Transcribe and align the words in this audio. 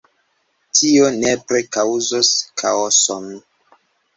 Tio 0.77 1.09
nepre 1.17 1.61
kaŭzos 1.77 2.33
kaoson. 2.63 3.29